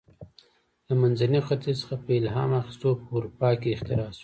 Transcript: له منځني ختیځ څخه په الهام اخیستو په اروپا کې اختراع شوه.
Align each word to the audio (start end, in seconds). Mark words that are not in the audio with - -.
له 0.87 0.93
منځني 1.01 1.39
ختیځ 1.47 1.77
څخه 1.81 1.95
په 2.05 2.11
الهام 2.19 2.51
اخیستو 2.61 2.89
په 3.01 3.07
اروپا 3.17 3.49
کې 3.61 3.69
اختراع 3.75 4.09
شوه. 4.15 4.19